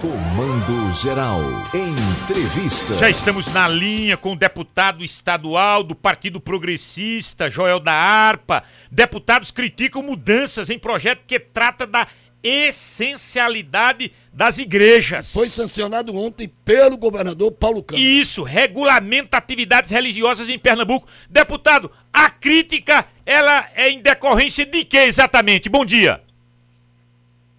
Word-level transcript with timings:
Comando 0.00 0.92
Geral. 0.92 1.40
Entrevista. 1.72 2.96
Já 2.96 3.08
estamos 3.08 3.50
na 3.52 3.66
linha 3.66 4.14
com 4.16 4.32
o 4.32 4.36
deputado 4.36 5.02
estadual 5.02 5.82
do 5.82 5.94
Partido 5.94 6.38
Progressista, 6.38 7.48
Joel 7.48 7.80
da 7.80 7.94
Arpa. 7.94 8.62
Deputados 8.90 9.50
criticam 9.50 10.02
mudanças 10.02 10.68
em 10.68 10.78
projeto 10.78 11.22
que 11.26 11.40
trata 11.40 11.86
da 11.86 12.06
essencialidade 12.42 14.12
das 14.30 14.58
igrejas. 14.58 15.32
Foi 15.32 15.48
sancionado 15.48 16.14
ontem 16.14 16.52
pelo 16.62 16.98
governador 16.98 17.50
Paulo 17.52 17.82
Câmara. 17.82 18.06
Isso, 18.06 18.42
regulamenta 18.42 19.38
atividades 19.38 19.90
religiosas 19.90 20.48
em 20.50 20.58
Pernambuco. 20.58 21.08
Deputado, 21.30 21.90
a 22.12 22.28
crítica, 22.28 23.06
ela 23.24 23.66
é 23.74 23.88
em 23.88 24.02
decorrência 24.02 24.66
de 24.66 24.84
que 24.84 24.98
exatamente? 24.98 25.70
Bom 25.70 25.86
dia. 25.86 26.25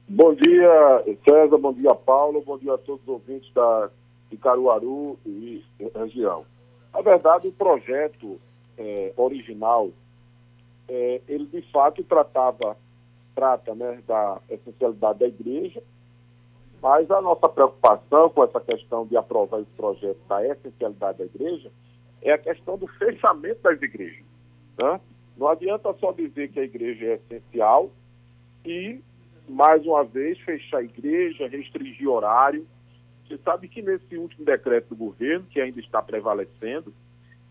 Bom 0.10 0.34
dia, 0.34 1.04
César, 1.28 1.58
bom 1.58 1.74
dia, 1.74 1.94
Paulo, 1.94 2.42
bom 2.42 2.58
dia 2.58 2.76
a 2.76 2.78
todos 2.78 3.02
os 3.02 3.10
ouvintes 3.10 3.54
da, 3.54 3.90
de 4.30 4.38
Caruaru 4.38 5.20
e 5.26 5.62
região. 5.94 6.46
Na 6.94 7.02
verdade, 7.02 7.50
o 7.50 7.52
projeto 7.52 8.40
é, 8.78 9.12
original, 9.18 9.90
é, 10.88 11.22
ele 11.28 11.46
de 11.48 11.62
fato 11.74 12.06
tratava, 12.06 12.78
trata 13.36 13.76
né, 13.76 14.02
da 14.08 14.40
essencialidade 14.50 15.20
da 15.20 15.28
igreja, 15.28 15.84
mas 16.82 17.12
a 17.12 17.22
nossa 17.22 17.50
preocupação 17.50 18.30
com 18.30 18.46
essa 18.46 18.62
questão 18.62 19.06
de 19.06 19.18
aprovar 19.18 19.60
esse 19.60 19.72
projeto 19.72 20.20
da 20.30 20.48
essencialidade 20.48 21.18
da 21.18 21.26
igreja 21.26 21.70
é 22.22 22.32
a 22.32 22.38
questão 22.38 22.78
do 22.78 22.88
fechamento 22.88 23.62
das 23.62 23.82
igrejas. 23.82 24.24
Né? 24.78 25.02
Não 25.36 25.50
adianta 25.50 25.94
só 26.00 26.14
dizer 26.14 26.48
que 26.48 26.62
a 26.62 26.64
igreja 26.64 27.06
é 27.08 27.14
essencial 27.16 27.92
e 28.64 29.02
mais 29.48 29.86
uma 29.86 30.04
vez, 30.04 30.40
fechar 30.40 30.80
a 30.80 30.84
igreja, 30.84 31.48
restringir 31.48 32.10
horário. 32.10 32.68
Você 33.28 33.38
sabe 33.40 33.68
que 33.68 33.82
nesse 33.82 34.18
último 34.18 34.46
decreto 34.46 34.90
do 34.90 34.96
governo, 34.96 35.46
que 35.50 35.60
ainda 35.60 35.80
está 35.80 36.02
prevalecendo, 36.02 36.94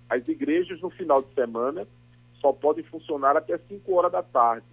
as 0.09 0.27
igrejas 0.29 0.81
no 0.81 0.91
final 0.91 1.23
de 1.23 1.33
semana 1.35 1.87
só 2.41 2.53
podem 2.53 2.85
funcionar 2.85 3.37
até 3.37 3.59
5 3.59 3.93
horas 3.93 4.13
da 4.13 4.23
tarde, 4.23 4.67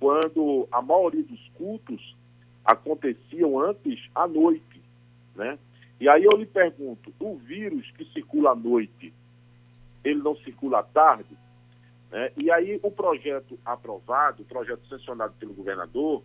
quando 0.00 0.66
a 0.72 0.80
maioria 0.80 1.22
dos 1.22 1.48
cultos 1.54 2.16
aconteciam 2.64 3.58
antes 3.58 4.08
à 4.14 4.26
noite, 4.26 4.80
né? 5.34 5.58
E 6.00 6.08
aí 6.08 6.24
eu 6.24 6.32
lhe 6.32 6.46
pergunto, 6.46 7.12
o 7.20 7.36
vírus 7.36 7.88
que 7.92 8.04
circula 8.06 8.50
à 8.50 8.54
noite, 8.56 9.12
ele 10.02 10.20
não 10.20 10.34
circula 10.36 10.80
à 10.80 10.82
tarde? 10.82 11.36
Né? 12.10 12.32
E 12.36 12.50
aí 12.50 12.80
o 12.82 12.90
projeto 12.90 13.56
aprovado, 13.64 14.42
o 14.42 14.46
projeto 14.46 14.84
sancionado 14.88 15.34
pelo 15.38 15.54
governador, 15.54 16.22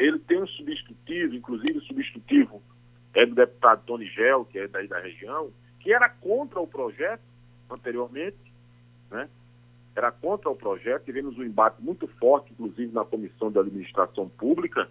ele 0.00 0.18
tem 0.18 0.42
um 0.42 0.46
substitutivo, 0.46 1.34
inclusive 1.34 1.78
o 1.78 1.82
substitutivo 1.82 2.62
é 3.14 3.26
do 3.26 3.34
deputado 3.34 3.84
Tony 3.84 4.06
Gel, 4.06 4.46
que 4.46 4.58
é 4.58 4.66
daí 4.66 4.88
da 4.88 4.98
região, 4.98 5.52
que 5.78 5.92
era 5.92 6.08
contra 6.08 6.58
o 6.58 6.66
projeto 6.66 7.22
anteriormente, 7.70 8.38
né? 9.10 9.28
Era 9.94 10.10
contra 10.10 10.48
o 10.48 10.56
projeto, 10.56 11.04
tivemos 11.04 11.36
um 11.36 11.42
embate 11.42 11.82
muito 11.82 12.06
forte, 12.06 12.52
inclusive 12.52 12.92
na 12.92 13.04
Comissão 13.04 13.50
de 13.50 13.58
Administração 13.58 14.28
Pública, 14.28 14.88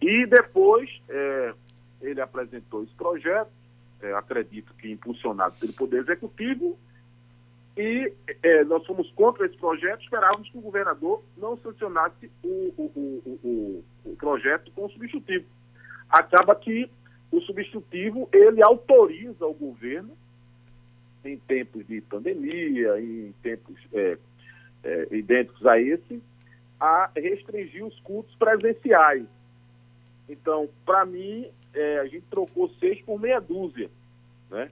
e 0.00 0.26
depois 0.26 0.88
é, 1.08 1.54
ele 2.00 2.20
apresentou 2.20 2.84
esse 2.84 2.94
projeto, 2.94 3.50
é, 4.00 4.12
acredito 4.12 4.72
que 4.74 4.90
impulsionado 4.90 5.56
pelo 5.58 5.72
Poder 5.72 6.02
Executivo, 6.02 6.78
e 7.80 8.12
é, 8.42 8.62
nós 8.64 8.84
fomos 8.84 9.10
contra 9.12 9.46
esse 9.46 9.56
projeto, 9.56 10.02
esperávamos 10.02 10.50
que 10.50 10.58
o 10.58 10.60
governador 10.60 11.24
não 11.34 11.56
sancionasse 11.56 12.30
o, 12.44 12.74
o, 12.76 13.22
o, 13.42 13.84
o, 14.04 14.16
projeto 14.16 14.70
com 14.72 14.84
o 14.84 14.90
substitutivo. 14.90 15.46
Acaba 16.10 16.54
que 16.54 16.90
o 17.32 17.40
substitutivo, 17.40 18.28
ele 18.34 18.62
autoriza 18.62 19.46
o 19.46 19.54
governo, 19.54 20.14
em 21.24 21.38
tempos 21.38 21.86
de 21.86 22.02
pandemia, 22.02 23.00
em 23.00 23.34
tempos 23.42 23.76
é, 23.94 24.18
é, 24.84 25.08
idênticos 25.10 25.64
a 25.64 25.80
esse, 25.80 26.22
a 26.78 27.10
restringir 27.16 27.82
os 27.82 27.98
cultos 28.00 28.34
presenciais. 28.34 29.24
Então, 30.28 30.68
para 30.84 31.06
mim, 31.06 31.48
é, 31.72 32.00
a 32.00 32.04
gente 32.04 32.26
trocou 32.30 32.68
seis 32.78 33.00
por 33.00 33.18
meia 33.18 33.40
dúzia, 33.40 33.90
né? 34.50 34.70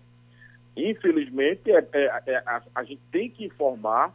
Infelizmente, 0.78 1.72
é, 1.72 1.84
é, 1.92 2.22
é, 2.26 2.36
a, 2.46 2.62
a, 2.72 2.84
gente 2.84 3.00
tem 3.10 3.28
que 3.28 3.44
informar 3.44 4.14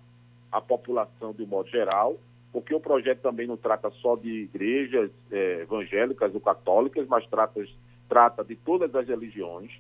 a 0.49 0.61
população 0.61 1.33
de 1.33 1.43
um 1.43 1.47
modo 1.47 1.69
geral, 1.69 2.17
porque 2.53 2.73
o 2.73 2.79
projeto 2.79 3.19
também 3.19 3.45
não 3.45 3.57
trata 3.57 3.91
só 4.01 4.15
de 4.15 4.43
igrejas 4.43 5.11
é, 5.29 5.61
evangélicas 5.61 6.33
ou 6.33 6.39
católicas, 6.39 7.05
mas 7.07 7.27
trata, 7.27 7.61
trata 8.07 8.45
de 8.45 8.55
todas 8.55 8.95
as 8.95 9.05
religiões, 9.05 9.71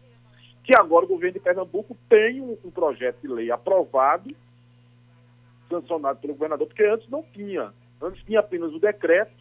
que 0.61 0.75
agora 0.77 1.05
o 1.05 1.07
governo 1.07 1.35
de 1.35 1.39
Pernambuco 1.39 1.95
tem 2.09 2.41
um, 2.41 2.57
um 2.65 2.71
projeto 2.71 3.21
de 3.21 3.29
lei 3.29 3.49
aprovado, 3.49 4.35
sancionado 5.69 6.19
pelo 6.19 6.33
governador, 6.33 6.67
porque 6.67 6.83
antes 6.83 7.09
não 7.09 7.23
tinha. 7.23 7.73
Antes 8.01 8.21
tinha 8.25 8.41
apenas 8.41 8.73
o 8.73 8.79
decreto. 8.79 9.31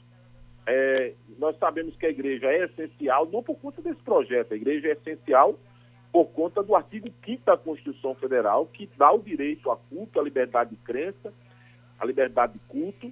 É, 0.64 1.14
nós 1.41 1.58
sabemos 1.58 1.97
que 1.97 2.06
a 2.06 2.10
igreja 2.10 2.47
é 2.47 2.66
essencial, 2.66 3.26
não 3.26 3.42
por 3.42 3.56
conta 3.56 3.82
desse 3.82 4.00
projeto, 4.02 4.52
a 4.52 4.56
igreja 4.56 4.88
é 4.88 4.92
essencial 4.92 5.58
por 6.12 6.26
conta 6.26 6.62
do 6.62 6.76
artigo 6.76 7.08
5 7.24 7.42
da 7.44 7.56
Constituição 7.56 8.14
Federal, 8.14 8.66
que 8.66 8.88
dá 8.98 9.10
o 9.10 9.22
direito 9.22 9.70
a 9.70 9.76
culto, 9.76 10.20
a 10.20 10.22
liberdade 10.22 10.70
de 10.70 10.76
crença, 10.76 11.32
a 11.98 12.04
liberdade 12.04 12.52
de 12.52 12.58
culto. 12.68 13.10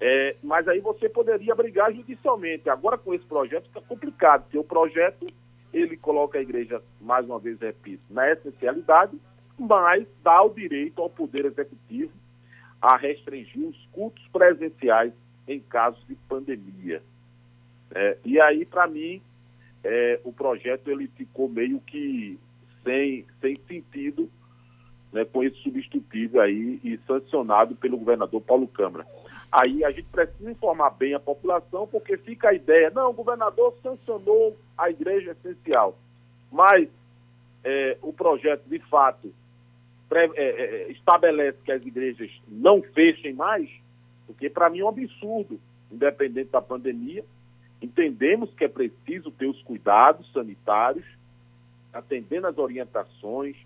É, 0.00 0.36
mas 0.42 0.66
aí 0.66 0.80
você 0.80 1.08
poderia 1.08 1.54
brigar 1.54 1.92
judicialmente. 1.92 2.70
Agora, 2.70 2.96
com 2.96 3.12
esse 3.12 3.24
projeto, 3.24 3.66
fica 3.66 3.82
complicado, 3.82 4.44
porque 4.44 4.58
o 4.58 4.64
projeto 4.64 5.26
ele 5.72 5.96
coloca 5.96 6.38
a 6.38 6.42
igreja, 6.42 6.82
mais 7.02 7.26
uma 7.26 7.38
vez 7.38 7.60
repito, 7.60 8.02
na 8.08 8.30
essencialidade, 8.30 9.18
mas 9.58 10.08
dá 10.22 10.42
o 10.42 10.48
direito 10.48 11.02
ao 11.02 11.10
Poder 11.10 11.44
Executivo 11.44 12.12
a 12.80 12.96
restringir 12.96 13.66
os 13.66 13.86
cultos 13.92 14.26
presenciais 14.28 15.12
em 15.46 15.60
casos 15.60 16.02
de 16.06 16.14
pandemia. 16.14 17.02
É, 17.94 18.16
e 18.24 18.40
aí, 18.40 18.64
para 18.64 18.86
mim, 18.86 19.20
é, 19.84 20.20
o 20.24 20.32
projeto 20.32 20.88
ele 20.90 21.08
ficou 21.08 21.48
meio 21.48 21.80
que 21.80 22.38
sem, 22.84 23.26
sem 23.40 23.58
sentido 23.66 24.30
né, 25.12 25.24
com 25.24 25.42
esse 25.42 25.56
substitutivo 25.62 26.40
aí 26.40 26.80
e 26.84 26.98
sancionado 27.06 27.74
pelo 27.76 27.98
governador 27.98 28.40
Paulo 28.42 28.68
Câmara. 28.68 29.06
Aí 29.50 29.84
a 29.84 29.90
gente 29.90 30.06
precisa 30.08 30.50
informar 30.50 30.90
bem 30.90 31.14
a 31.14 31.20
população, 31.20 31.86
porque 31.86 32.16
fica 32.18 32.50
a 32.50 32.54
ideia, 32.54 32.90
não, 32.90 33.10
o 33.10 33.14
governador 33.14 33.74
sancionou 33.82 34.56
a 34.76 34.90
igreja 34.90 35.32
essencial, 35.32 35.96
mas 36.50 36.88
é, 37.64 37.96
o 38.02 38.12
projeto 38.12 38.64
de 38.68 38.78
fato 38.80 39.32
pré, 40.08 40.28
é, 40.34 40.44
é 40.44 40.92
estabelece 40.92 41.58
que 41.64 41.72
as 41.72 41.84
igrejas 41.84 42.30
não 42.46 42.82
fechem 42.82 43.32
mais, 43.32 43.70
porque 44.26 44.50
para 44.50 44.68
mim 44.68 44.80
é 44.80 44.84
um 44.84 44.88
absurdo, 44.88 45.58
independente 45.90 46.50
da 46.50 46.60
pandemia, 46.60 47.24
Entendemos 47.80 48.52
que 48.54 48.64
é 48.64 48.68
preciso 48.68 49.30
ter 49.30 49.46
os 49.46 49.62
cuidados 49.62 50.30
sanitários, 50.32 51.04
atendendo 51.92 52.46
às 52.46 52.58
orientações, 52.58 53.56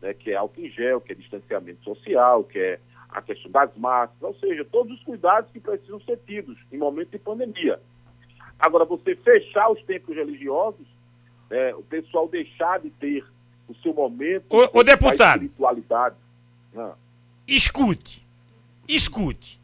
né, 0.00 0.14
que 0.14 0.30
é 0.30 0.36
álcool 0.36 0.60
em 0.60 0.70
gel, 0.70 1.00
que 1.00 1.12
é 1.12 1.14
distanciamento 1.14 1.82
social, 1.84 2.44
que 2.44 2.58
é 2.58 2.80
a 3.08 3.22
questão 3.22 3.50
das 3.50 3.74
máscaras, 3.76 4.22
ou 4.22 4.34
seja, 4.34 4.64
todos 4.64 4.92
os 4.92 5.04
cuidados 5.04 5.50
que 5.50 5.60
precisam 5.60 6.00
ser 6.00 6.18
tidos 6.26 6.58
em 6.70 6.78
momento 6.78 7.10
de 7.10 7.18
pandemia. 7.18 7.80
Agora, 8.58 8.84
você 8.84 9.14
fechar 9.16 9.70
os 9.70 9.82
templos 9.84 10.16
religiosos, 10.16 10.86
né, 11.48 11.74
o 11.74 11.82
pessoal 11.82 12.28
deixar 12.28 12.80
de 12.80 12.90
ter 12.90 13.24
o 13.68 13.74
seu 13.76 13.94
momento 13.94 14.44
o, 14.50 14.80
o 14.80 14.82
deputado, 14.82 15.42
espiritualidade. 15.42 16.16
Não. 16.72 16.94
Escute, 17.46 18.26
escute. 18.86 19.58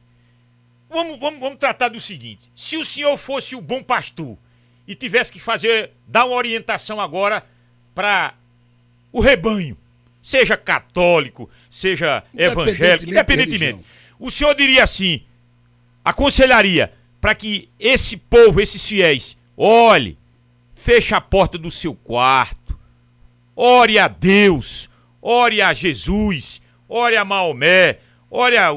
Vamos, 0.94 1.18
vamos, 1.18 1.40
vamos 1.40 1.58
tratar 1.58 1.88
do 1.88 2.00
seguinte: 2.00 2.48
se 2.54 2.76
o 2.76 2.84
senhor 2.84 3.18
fosse 3.18 3.56
o 3.56 3.60
bom 3.60 3.82
pastor 3.82 4.38
e 4.86 4.94
tivesse 4.94 5.32
que 5.32 5.40
fazer, 5.40 5.90
dar 6.06 6.24
uma 6.24 6.36
orientação 6.36 7.00
agora 7.00 7.44
para 7.92 8.34
o 9.12 9.20
rebanho, 9.20 9.76
seja 10.22 10.56
católico, 10.56 11.50
seja 11.68 12.22
evangélico, 12.32 13.10
independentemente, 13.10 13.84
o 14.20 14.30
senhor 14.30 14.54
diria 14.54 14.84
assim, 14.84 15.22
aconselharia 16.04 16.92
para 17.20 17.34
que 17.34 17.68
esse 17.78 18.16
povo, 18.16 18.60
esses 18.60 18.86
fiéis, 18.86 19.36
olhe, 19.56 20.16
feche 20.76 21.12
a 21.12 21.20
porta 21.20 21.58
do 21.58 21.72
seu 21.72 21.92
quarto, 21.92 22.78
ore 23.56 23.98
a 23.98 24.06
Deus, 24.06 24.88
ore 25.20 25.60
a 25.60 25.72
Jesus, 25.72 26.60
ore 26.88 27.16
a 27.16 27.24
Maomé, 27.24 27.98
ore 28.30 28.56
a, 28.56 28.70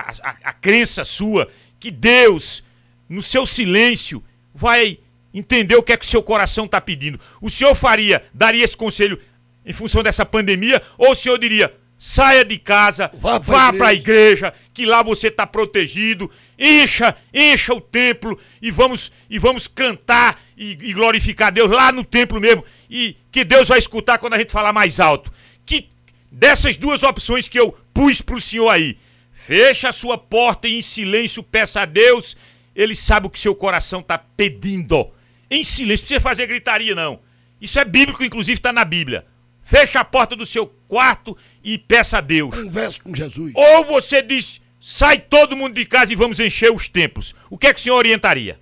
a, 0.00 0.30
a, 0.30 0.36
a 0.44 0.52
crença 0.52 1.04
sua 1.04 1.48
que 1.78 1.90
Deus, 1.90 2.62
no 3.08 3.22
seu 3.22 3.46
silêncio, 3.46 4.22
vai 4.54 4.98
entender 5.32 5.76
o 5.76 5.82
que 5.82 5.92
é 5.92 5.96
que 5.96 6.04
o 6.04 6.08
seu 6.08 6.22
coração 6.22 6.64
está 6.64 6.80
pedindo. 6.80 7.20
O 7.40 7.50
senhor 7.50 7.74
faria, 7.74 8.24
daria 8.32 8.64
esse 8.64 8.76
conselho 8.76 9.20
em 9.66 9.72
função 9.72 10.02
dessa 10.02 10.24
pandemia, 10.24 10.80
ou 10.96 11.12
o 11.12 11.14
senhor 11.14 11.38
diria, 11.38 11.74
saia 11.98 12.44
de 12.44 12.58
casa, 12.58 13.10
Vá 13.14 13.72
para 13.72 13.88
a 13.88 13.94
igreja, 13.94 14.52
que 14.72 14.84
lá 14.84 15.02
você 15.02 15.28
está 15.28 15.46
protegido. 15.46 16.30
Encha, 16.58 17.16
encha 17.32 17.74
o 17.74 17.80
templo 17.80 18.38
e 18.60 18.70
vamos 18.70 19.10
e 19.28 19.38
vamos 19.38 19.66
cantar 19.66 20.40
e, 20.56 20.72
e 20.80 20.92
glorificar 20.92 21.50
Deus 21.52 21.70
lá 21.70 21.90
no 21.90 22.04
templo 22.04 22.40
mesmo. 22.40 22.64
E 22.88 23.16
que 23.32 23.44
Deus 23.44 23.68
vai 23.68 23.78
escutar 23.78 24.18
quando 24.18 24.34
a 24.34 24.38
gente 24.38 24.52
falar 24.52 24.72
mais 24.72 25.00
alto. 25.00 25.32
Que 25.66 25.88
dessas 26.30 26.76
duas 26.76 27.02
opções 27.02 27.48
que 27.48 27.58
eu 27.58 27.76
pus 27.92 28.20
pro 28.20 28.40
senhor 28.40 28.68
aí, 28.68 28.98
fecha 29.46 29.90
a 29.90 29.92
sua 29.92 30.16
porta 30.16 30.66
e 30.66 30.78
em 30.78 30.82
silêncio 30.82 31.42
peça 31.42 31.82
a 31.82 31.84
Deus. 31.84 32.36
Ele 32.74 32.94
sabe 32.96 33.26
o 33.26 33.30
que 33.30 33.38
seu 33.38 33.54
coração 33.54 34.02
tá 34.02 34.16
pedindo. 34.18 35.10
Em 35.50 35.62
silêncio, 35.62 36.04
não 36.04 36.08
precisa 36.08 36.20
fazer 36.20 36.46
gritaria 36.46 36.94
não. 36.94 37.20
Isso 37.60 37.78
é 37.78 37.84
bíblico, 37.84 38.24
inclusive 38.24 38.58
está 38.58 38.72
na 38.72 38.84
Bíblia. 38.84 39.26
Fecha 39.62 40.00
a 40.00 40.04
porta 40.04 40.34
do 40.34 40.44
seu 40.46 40.66
quarto 40.88 41.36
e 41.62 41.76
peça 41.78 42.18
a 42.18 42.20
Deus. 42.20 42.54
Converse 42.54 43.00
com 43.00 43.14
Jesus. 43.14 43.52
Ou 43.54 43.84
você 43.84 44.22
diz, 44.22 44.60
sai 44.80 45.18
todo 45.18 45.56
mundo 45.56 45.74
de 45.74 45.84
casa 45.84 46.12
e 46.12 46.16
vamos 46.16 46.40
encher 46.40 46.72
os 46.72 46.88
templos. 46.88 47.34
O 47.50 47.56
que 47.58 47.66
é 47.66 47.74
que 47.74 47.80
o 47.80 47.82
senhor 47.82 47.96
orientaria? 47.96 48.58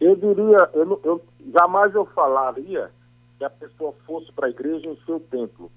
Eu 0.00 0.16
diria, 0.16 0.70
eu, 0.74 1.00
eu- 1.04 1.24
jamais 1.54 1.94
eu 1.94 2.04
falaria 2.06 2.90
que 3.38 3.44
a 3.44 3.50
pessoa 3.50 3.94
fosse 4.06 4.32
para 4.32 4.46
a 4.46 4.50
igreja 4.50 4.86
em 4.86 4.98
seu 5.06 5.20
templo. 5.20 5.70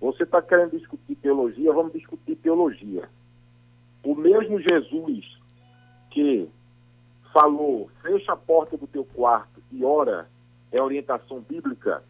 Você 0.00 0.24
está 0.24 0.42
querendo 0.42 0.76
discutir 0.76 1.14
teologia, 1.16 1.72
vamos 1.72 1.92
discutir 1.92 2.34
teologia. 2.36 3.08
O 4.04 4.14
mesmo 4.14 4.60
Jesus 4.60 5.38
que 6.10 6.48
falou, 7.32 7.90
fecha 8.02 8.32
a 8.32 8.36
porta 8.36 8.76
do 8.76 8.86
teu 8.86 9.04
quarto 9.04 9.62
e 9.70 9.84
ora, 9.84 10.28
é 10.70 10.80
orientação 10.80 11.40
bíblica, 11.40 12.02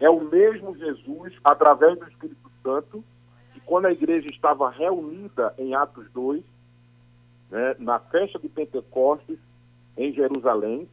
é 0.00 0.10
o 0.10 0.20
mesmo 0.20 0.76
Jesus, 0.76 1.32
através 1.44 1.98
do 1.98 2.08
Espírito 2.08 2.50
Santo, 2.62 3.04
que 3.52 3.60
quando 3.60 3.86
a 3.86 3.92
igreja 3.92 4.28
estava 4.28 4.70
reunida 4.70 5.54
em 5.58 5.74
Atos 5.74 6.10
2, 6.12 6.42
né, 7.50 7.76
na 7.78 7.98
festa 7.98 8.38
de 8.38 8.48
Pentecostes, 8.48 9.38
em 9.96 10.12
Jerusalém, 10.12 10.88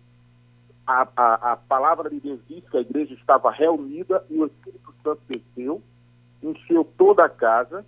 a, 0.86 1.08
a, 1.16 1.52
a 1.54 1.56
palavra 1.56 2.10
de 2.10 2.20
Deus 2.20 2.40
diz 2.48 2.64
que 2.70 2.78
a 2.78 2.82
igreja 2.82 3.14
estava 3.14 3.52
reunida 3.52 4.24
e 4.30 4.38
o 4.38 4.46
Espírito 4.46 4.94
Santo 5.04 5.22
desceu, 5.28 5.82
encheu 6.44 6.84
toda 6.98 7.26
a 7.26 7.30
casa, 7.30 7.86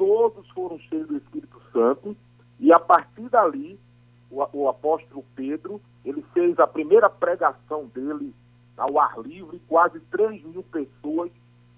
todos 0.00 0.48
foram 0.52 0.78
cheios 0.78 1.06
do 1.08 1.18
Espírito 1.18 1.60
Santo, 1.70 2.16
e 2.58 2.72
a 2.72 2.80
partir 2.80 3.28
dali, 3.28 3.78
o, 4.30 4.42
o 4.54 4.66
apóstolo 4.66 5.22
Pedro, 5.36 5.78
ele 6.02 6.24
fez 6.32 6.58
a 6.58 6.66
primeira 6.66 7.10
pregação 7.10 7.84
dele 7.84 8.34
ao 8.78 8.98
ar 8.98 9.18
livre, 9.20 9.60
quase 9.68 10.00
3 10.10 10.42
mil 10.42 10.62
pessoas 10.62 11.30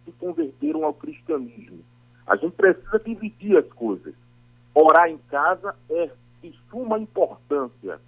se 0.04 0.12
converteram 0.12 0.84
ao 0.84 0.94
cristianismo. 0.94 1.80
A 2.24 2.36
gente 2.36 2.52
precisa 2.52 3.00
dividir 3.04 3.56
as 3.56 3.66
coisas. 3.72 4.14
Orar 4.72 5.08
em 5.08 5.18
casa 5.18 5.74
é 5.90 6.08
de 6.40 6.56
suma 6.70 7.00
importância, 7.00 8.00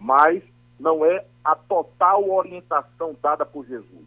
mas 0.00 0.42
não 0.80 1.04
é 1.04 1.24
a 1.44 1.54
total 1.54 2.28
orientação 2.28 3.14
dada 3.22 3.46
por 3.46 3.64
Jesus. 3.66 4.06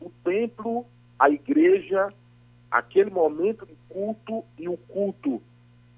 O 0.00 0.10
templo, 0.24 0.84
a 1.16 1.30
igreja, 1.30 2.12
aquele 2.74 3.08
momento 3.08 3.64
de 3.64 3.76
culto 3.88 4.44
e 4.58 4.68
o 4.68 4.76
culto 4.76 5.40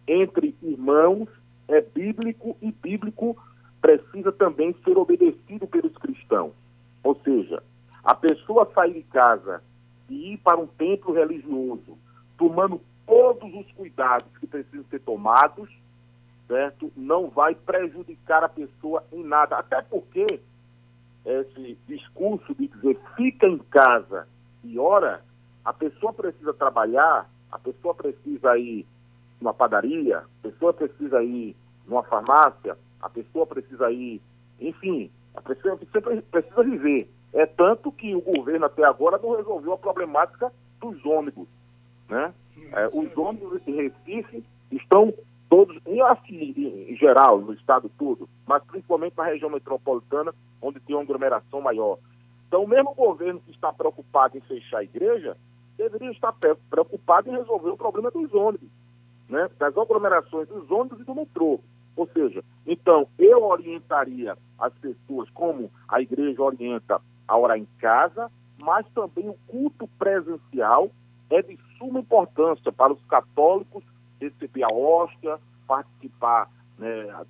entre 0.07 0.55
irmãos 0.63 1.27
é 1.67 1.81
bíblico 1.81 2.55
e 2.61 2.71
bíblico 2.71 3.35
precisa 3.81 4.31
também 4.31 4.77
ser 4.85 4.99
obedecido 4.99 5.67
pelos 5.67 5.97
cristãos. 5.97 6.53
Ou 7.03 7.19
seja, 7.25 7.63
a 8.05 8.15
pessoa 8.15 8.71
sair 8.75 8.93
de 8.93 9.03
casa 9.05 9.63
e 10.11 10.35
ir 10.35 10.37
para 10.37 10.61
um 10.61 10.67
templo 10.67 11.15
religioso, 11.15 11.97
tomando 12.37 12.79
todos 13.07 13.55
os 13.55 13.73
cuidados 13.73 14.29
que 14.39 14.47
precisam 14.47 14.85
ser 14.91 15.01
tomados, 15.01 15.71
certo? 16.47 16.93
Não 16.95 17.31
vai 17.31 17.55
prejudicar 17.55 18.45
a 18.45 18.51
pessoa 18.51 19.03
em 19.11 19.25
nada. 19.25 19.57
Até 19.57 19.81
porque 19.81 20.41
esse 21.25 21.79
discurso 21.89 22.55
de 22.55 22.69
dizer 22.69 23.01
fica 23.17 23.47
em 23.47 23.59
casa 23.59 24.29
e 24.63 24.79
ora, 24.79 25.25
a 25.67 25.73
pessoa 25.73 26.13
precisa 26.13 26.55
trabalhar, 26.55 27.29
a 27.51 27.59
pessoa 27.59 27.93
precisa 27.93 28.57
ir 28.57 28.87
numa 29.41 29.53
padaria, 29.53 30.19
a 30.19 30.43
pessoa 30.43 30.73
precisa 30.73 31.21
ir 31.25 31.57
numa 31.85 32.05
farmácia, 32.05 32.79
a 33.03 33.11
pessoa 33.11 33.45
precisa 33.45 33.91
ir, 33.91 34.23
enfim, 34.61 35.11
a 35.35 35.41
pessoa 35.41 35.77
precisa 35.77 36.63
viver. 36.63 37.11
É 37.33 37.47
tanto 37.47 37.91
que 37.91 38.15
o 38.15 38.21
governo 38.21 38.67
até 38.67 38.85
agora 38.85 39.19
não 39.19 39.37
resolveu 39.37 39.73
a 39.73 39.79
problemática 39.79 40.53
dos 40.81 41.05
ônibus. 41.05 41.49
Né? 42.09 42.33
É, 42.73 42.87
os 42.87 43.17
ônibus 43.17 43.61
em 43.67 43.75
Recife 43.75 44.45
estão 44.71 45.13
todos, 45.51 45.77
e 45.85 46.01
assim, 46.01 46.55
em 46.89 46.97
geral, 46.97 47.41
no 47.41 47.53
estado 47.53 47.91
todo, 47.99 48.29
mas 48.47 48.63
principalmente 48.63 49.17
na 49.17 49.25
região 49.25 49.51
metropolitana, 49.51 50.33
onde 50.63 50.79
tem 50.79 50.95
uma 50.95 51.03
aglomeração 51.03 51.61
maior. 51.61 51.99
Então, 52.47 52.63
o 52.63 52.69
mesmo 52.69 52.95
governo 52.95 53.41
que 53.41 53.51
está 53.51 53.73
preocupado 53.73 54.39
em 54.39 54.41
fechar 54.43 54.79
a 54.79 54.85
igreja, 54.85 55.37
deveria 55.77 56.11
estar 56.11 56.33
pre- 56.33 56.57
preocupado 56.71 57.29
em 57.29 57.37
resolver 57.37 57.71
o 57.71 57.77
problema 57.77 58.11
dos 58.11 58.33
ônibus, 58.35 58.69
né? 59.29 59.49
das 59.59 59.77
aglomerações 59.77 60.49
dos 60.49 60.71
ônibus 60.71 61.01
e 61.01 61.05
do 61.05 61.15
metrô. 61.15 61.61
Ou 61.97 62.07
seja, 62.09 62.45
então, 62.67 63.09
eu 63.19 63.43
orientaria 63.45 64.37
as 64.59 64.73
pessoas 64.75 65.31
como 65.31 65.71
a 65.89 66.01
igreja 66.01 66.43
orienta 66.43 67.01
a 67.27 67.39
orar 67.39 67.59
em 67.59 67.67
casa, 67.79 68.31
mas 68.59 68.87
também 68.95 69.29
o 69.29 69.37
culto 69.47 69.89
presencial 69.99 70.91
é 71.31 71.43
de 71.43 71.59
suma 71.79 72.01
importância 72.01 72.71
para 72.71 72.93
os 72.93 73.03
católicos 73.07 73.83
receber 74.21 74.63
a 74.63 74.69
hóstia, 74.69 75.39
participar 75.67 76.51
né, 76.79 77.25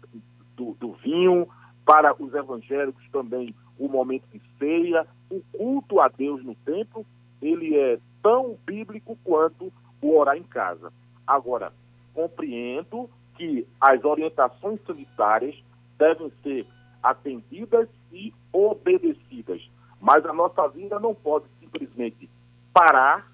do, 0.56 0.74
do 0.74 0.92
vinho, 0.94 1.48
para 1.84 2.14
os 2.20 2.34
evangélicos 2.34 3.04
também 3.10 3.54
o 3.78 3.88
momento 3.88 4.24
de 4.32 4.40
ceia, 4.58 5.06
o 5.30 5.40
culto 5.52 6.00
a 6.00 6.08
Deus 6.08 6.42
no 6.44 6.54
templo, 6.54 7.06
ele 7.40 7.76
é 7.76 7.98
tão 8.26 8.58
bíblico 8.66 9.16
quanto 9.22 9.72
o 10.02 10.16
orar 10.18 10.36
em 10.36 10.42
casa. 10.42 10.92
Agora, 11.24 11.72
compreendo 12.12 13.08
que 13.36 13.64
as 13.80 14.04
orientações 14.04 14.80
sanitárias 14.84 15.54
devem 15.96 16.32
ser 16.42 16.66
atendidas 17.00 17.88
e 18.10 18.34
obedecidas, 18.52 19.62
mas 20.00 20.26
a 20.26 20.32
nossa 20.32 20.66
vida 20.66 20.98
não 20.98 21.14
pode 21.14 21.44
simplesmente 21.60 22.28
parar, 22.74 23.30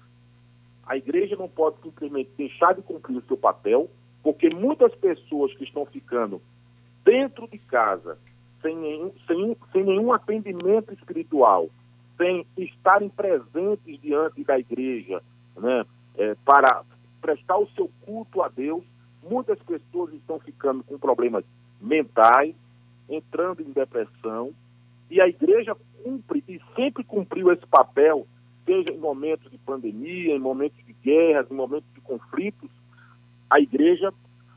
a 0.85 0.95
igreja 0.95 1.35
não 1.35 1.49
pode 1.49 1.81
simplesmente 1.81 2.29
deixar 2.37 2.75
de 2.75 2.83
cumprir 2.83 3.17
o 3.17 3.25
seu 3.25 3.35
papel, 3.35 3.89
porque 4.21 4.47
muitas 4.53 4.93
pessoas 4.93 5.51
que 5.55 5.63
estão 5.63 5.87
ficando 5.87 6.39
dentro 7.03 7.47
de 7.47 7.57
casa, 7.57 8.19
sem 8.61 9.11
sem, 9.25 9.57
sem 9.71 9.83
nenhum 9.83 10.13
atendimento 10.13 10.93
espiritual, 10.93 11.67
sem 12.17 12.45
estarem 12.57 13.09
presentes 13.09 13.99
diante 14.01 14.43
da 14.43 14.59
igreja, 14.59 15.21
né, 15.57 15.85
é, 16.17 16.35
para 16.45 16.83
prestar 17.21 17.57
o 17.57 17.69
seu 17.75 17.89
culto 18.05 18.41
a 18.41 18.49
Deus, 18.49 18.83
muitas 19.23 19.57
pessoas 19.59 20.13
estão 20.13 20.39
ficando 20.39 20.83
com 20.83 20.97
problemas 20.97 21.43
mentais, 21.81 22.55
entrando 23.09 23.61
em 23.61 23.71
depressão, 23.71 24.51
e 25.09 25.21
a 25.21 25.27
igreja 25.27 25.75
cumpre 26.03 26.43
e 26.47 26.59
sempre 26.75 27.03
cumpriu 27.03 27.51
esse 27.51 27.65
papel, 27.67 28.27
seja 28.65 28.89
em 28.89 28.97
momentos 28.97 29.51
de 29.51 29.57
pandemia, 29.57 30.35
em 30.35 30.39
momentos 30.39 30.83
de 30.85 30.93
guerras, 30.93 31.49
em 31.49 31.53
momentos 31.53 31.89
de 31.93 32.01
conflitos, 32.01 32.69
a 33.49 33.59
igreja 33.59 34.13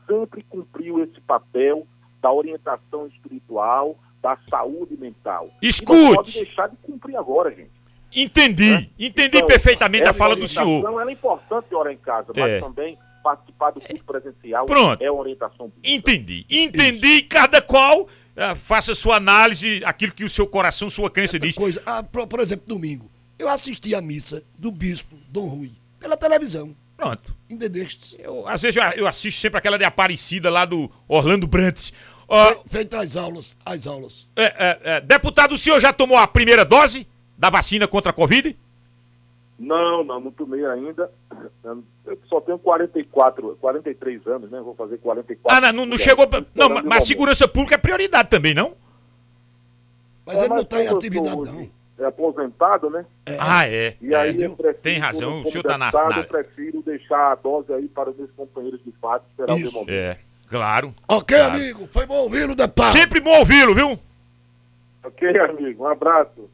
sempre 0.07 0.43
cumpriu 0.43 1.03
esse 1.03 1.19
papel 1.21 1.85
da 2.21 2.31
orientação 2.31 3.07
espiritual, 3.07 3.97
da 4.35 4.37
saúde 4.49 4.97
mental. 4.97 5.49
E 5.61 5.67
não 5.67 5.85
pode 5.85 6.29
Escute, 6.29 6.43
deixar 6.45 6.67
de 6.69 6.75
cumprir 6.77 7.15
agora, 7.15 7.49
gente. 7.51 7.71
entendi, 8.13 8.71
né? 8.71 8.89
entendi 8.99 9.37
Então, 9.37 9.47
perfeitamente 9.47 10.03
a 10.03 10.09
essa 10.09 10.13
fala 10.13 10.35
do 10.35 10.47
senhor. 10.47 10.85
Ela 10.85 11.09
é 11.09 11.13
importante 11.13 11.73
orar 11.73 11.93
em 11.93 11.97
casa, 11.97 12.31
mas 12.35 12.43
É. 12.49 12.59
também 12.59 12.97
participar 13.23 13.71
do 13.71 13.81
culto 13.81 14.03
presencial 14.05 14.65
Pronto. 14.65 15.01
é 15.03 15.11
orientação 15.11 15.67
bíblica. 15.67 15.89
Entendi, 16.11 16.45
entendi, 16.49 17.21
cada 17.23 17.61
qual 17.61 18.07
ah, 18.37 18.55
faça 18.55 18.93
sua 18.95 19.15
análise, 19.17 19.81
aquilo 19.83 20.13
que 20.13 20.23
o 20.23 20.29
seu 20.29 20.47
coração, 20.47 20.89
sua 20.89 21.09
crença 21.09 21.35
Outra 21.35 21.47
diz. 21.47 21.57
coisa, 21.57 21.81
ah, 21.85 22.03
por, 22.03 22.25
por 22.27 22.39
exemplo, 22.39 22.65
domingo, 22.67 23.09
eu 23.37 23.49
assisti 23.49 23.93
a 23.95 24.01
missa 24.01 24.43
do 24.57 24.71
bispo 24.71 25.15
Dom 25.29 25.47
Rui 25.47 25.71
pela 25.99 26.15
televisão, 26.15 26.73
Pronto. 26.95 27.35
entendeste? 27.49 28.15
Eu, 28.19 28.47
às 28.47 28.61
vezes 28.61 28.77
eu, 28.77 28.83
eu 28.95 29.07
assisto 29.07 29.41
sempre 29.41 29.57
aquela 29.57 29.77
de 29.77 29.83
Aparecida 29.85 30.49
lá 30.49 30.63
do 30.65 30.89
Orlando 31.07 31.45
Brantes. 31.47 31.91
Uh, 32.29 32.61
Feita 32.67 32.99
as 32.99 33.15
aulas, 33.15 33.55
as 33.65 33.87
aulas. 33.87 34.27
É, 34.35 34.43
é, 34.43 34.79
é. 34.83 35.01
Deputado, 35.01 35.55
o 35.55 35.57
senhor 35.57 35.79
já 35.79 35.93
tomou 35.93 36.17
a 36.17 36.27
primeira 36.27 36.65
dose 36.65 37.07
da 37.37 37.49
vacina 37.49 37.87
contra 37.87 38.11
a 38.11 38.13
Covid? 38.13 38.57
Não, 39.57 40.03
não, 40.03 40.19
não 40.19 40.31
tomei 40.31 40.63
ainda. 40.65 41.09
Eu 42.05 42.19
só 42.27 42.39
tenho 42.41 42.59
44, 42.59 43.57
43 43.59 44.27
anos, 44.27 44.51
né? 44.51 44.61
Vou 44.61 44.75
fazer 44.75 44.97
44. 44.97 45.57
Ah, 45.57 45.71
não, 45.71 45.79
não, 45.79 45.91
não 45.91 45.97
chegou. 45.97 46.27
Pra... 46.27 46.45
Não, 46.53 46.83
mas, 46.83 47.07
segurança 47.07 47.47
pública 47.47 47.75
é 47.75 47.77
prioridade 47.77 48.29
também, 48.29 48.53
não? 48.53 48.75
Mas 50.25 50.35
é, 50.35 50.39
ele 50.41 50.49
mas 50.49 50.57
não 50.57 50.63
está 50.63 50.83
em 50.83 50.87
atividade, 50.87 51.35
não. 51.37 51.77
É 51.99 52.05
aposentado, 52.05 52.91
né? 52.91 53.05
É. 53.25 53.37
Ah, 53.39 53.67
é. 53.67 53.95
E 53.99 54.13
aí 54.13 54.29
é. 54.29 54.49
prefiro, 54.49 54.73
Tem 54.75 54.99
razão, 54.99 55.41
o 55.41 55.45
senhor 55.49 55.61
está 55.61 55.77
na, 55.79 55.91
na. 55.91 56.19
Eu 56.19 56.25
prefiro 56.25 56.83
deixar 56.83 57.31
a 57.31 57.35
dose 57.35 57.73
aí 57.73 57.87
para 57.87 58.11
os 58.11 58.17
meus 58.17 58.29
companheiros 58.31 58.79
de 58.83 58.91
fato, 59.01 59.25
esperar 59.31 59.55
o 59.55 59.71
momento. 59.71 59.89
É. 59.89 60.19
Claro. 60.49 60.93
Ok, 61.07 61.35
claro. 61.35 61.55
amigo. 61.55 61.89
Foi 61.91 62.05
bom 62.05 62.15
ouvi-lo, 62.15 62.55
da. 62.55 62.69
Sempre 62.91 63.19
bom 63.19 63.37
ouvi-lo, 63.39 63.75
viu? 63.75 63.99
Ok, 65.03 65.27
amigo. 65.39 65.83
Um 65.83 65.87
abraço. 65.87 66.49